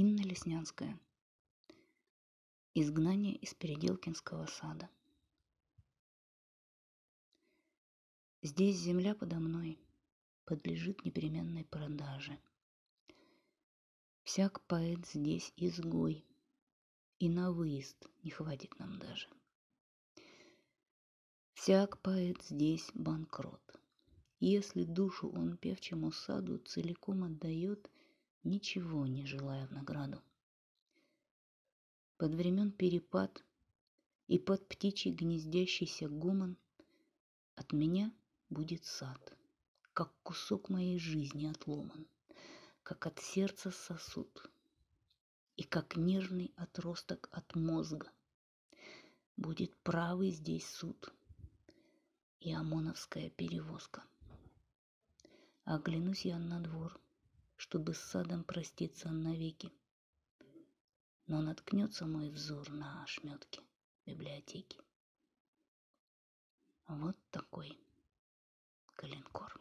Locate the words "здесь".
8.40-8.76, 15.04-15.52, 22.44-22.88, 50.30-50.68